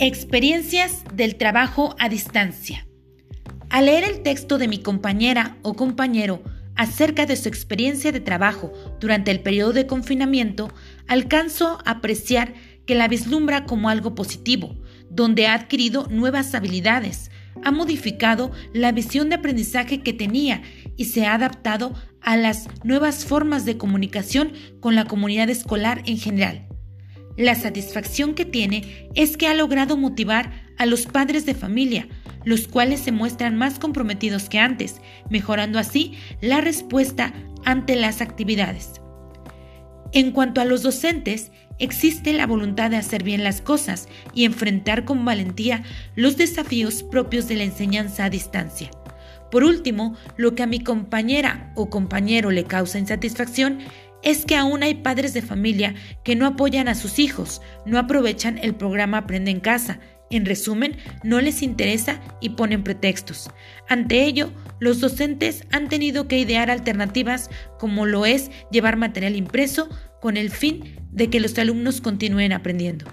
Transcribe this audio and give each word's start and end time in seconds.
Experiencias 0.00 1.02
del 1.12 1.34
trabajo 1.34 1.96
a 1.98 2.08
distancia. 2.08 2.86
Al 3.68 3.86
leer 3.86 4.04
el 4.04 4.22
texto 4.22 4.56
de 4.56 4.68
mi 4.68 4.78
compañera 4.78 5.56
o 5.62 5.74
compañero 5.74 6.40
acerca 6.76 7.26
de 7.26 7.34
su 7.34 7.48
experiencia 7.48 8.12
de 8.12 8.20
trabajo 8.20 8.72
durante 9.00 9.32
el 9.32 9.40
periodo 9.40 9.72
de 9.72 9.88
confinamiento, 9.88 10.72
alcanzo 11.08 11.80
a 11.84 11.90
apreciar 11.90 12.54
que 12.86 12.94
la 12.94 13.08
vislumbra 13.08 13.64
como 13.64 13.88
algo 13.88 14.14
positivo, 14.14 14.76
donde 15.10 15.48
ha 15.48 15.54
adquirido 15.54 16.06
nuevas 16.08 16.54
habilidades, 16.54 17.32
ha 17.64 17.72
modificado 17.72 18.52
la 18.72 18.92
visión 18.92 19.28
de 19.30 19.34
aprendizaje 19.34 20.04
que 20.04 20.12
tenía 20.12 20.62
y 20.96 21.06
se 21.06 21.26
ha 21.26 21.34
adaptado 21.34 21.92
a 22.20 22.36
las 22.36 22.68
nuevas 22.84 23.24
formas 23.24 23.64
de 23.64 23.76
comunicación 23.76 24.52
con 24.78 24.94
la 24.94 25.06
comunidad 25.06 25.50
escolar 25.50 26.02
en 26.06 26.18
general. 26.18 26.68
La 27.38 27.54
satisfacción 27.54 28.34
que 28.34 28.44
tiene 28.44 29.08
es 29.14 29.36
que 29.36 29.46
ha 29.46 29.54
logrado 29.54 29.96
motivar 29.96 30.50
a 30.76 30.86
los 30.86 31.06
padres 31.06 31.46
de 31.46 31.54
familia, 31.54 32.08
los 32.44 32.66
cuales 32.66 32.98
se 32.98 33.12
muestran 33.12 33.56
más 33.56 33.78
comprometidos 33.78 34.48
que 34.48 34.58
antes, 34.58 35.00
mejorando 35.30 35.78
así 35.78 36.14
la 36.40 36.60
respuesta 36.60 37.32
ante 37.64 37.94
las 37.94 38.22
actividades. 38.22 39.00
En 40.12 40.32
cuanto 40.32 40.60
a 40.60 40.64
los 40.64 40.82
docentes, 40.82 41.52
existe 41.78 42.32
la 42.32 42.48
voluntad 42.48 42.90
de 42.90 42.96
hacer 42.96 43.22
bien 43.22 43.44
las 43.44 43.60
cosas 43.60 44.08
y 44.34 44.44
enfrentar 44.44 45.04
con 45.04 45.24
valentía 45.24 45.84
los 46.16 46.36
desafíos 46.36 47.04
propios 47.04 47.46
de 47.46 47.54
la 47.54 47.62
enseñanza 47.62 48.24
a 48.24 48.30
distancia. 48.30 48.90
Por 49.52 49.64
último, 49.64 50.16
lo 50.36 50.54
que 50.54 50.62
a 50.62 50.66
mi 50.66 50.80
compañera 50.80 51.72
o 51.76 51.88
compañero 51.88 52.50
le 52.50 52.64
causa 52.64 52.98
insatisfacción 52.98 53.78
es 54.22 54.44
que 54.44 54.56
aún 54.56 54.82
hay 54.82 54.94
padres 54.94 55.34
de 55.34 55.42
familia 55.42 55.94
que 56.24 56.36
no 56.36 56.46
apoyan 56.46 56.88
a 56.88 56.94
sus 56.94 57.18
hijos, 57.18 57.62
no 57.86 57.98
aprovechan 57.98 58.58
el 58.58 58.74
programa 58.74 59.18
Aprende 59.18 59.50
en 59.50 59.60
casa, 59.60 60.00
en 60.30 60.44
resumen, 60.44 60.96
no 61.24 61.40
les 61.40 61.62
interesa 61.62 62.20
y 62.40 62.50
ponen 62.50 62.84
pretextos. 62.84 63.50
Ante 63.88 64.24
ello, 64.24 64.52
los 64.78 65.00
docentes 65.00 65.64
han 65.70 65.88
tenido 65.88 66.28
que 66.28 66.38
idear 66.38 66.70
alternativas 66.70 67.50
como 67.78 68.06
lo 68.06 68.26
es 68.26 68.50
llevar 68.70 68.96
material 68.96 69.36
impreso 69.36 69.88
con 70.20 70.36
el 70.36 70.50
fin 70.50 70.96
de 71.10 71.30
que 71.30 71.40
los 71.40 71.58
alumnos 71.58 72.00
continúen 72.00 72.52
aprendiendo. 72.52 73.06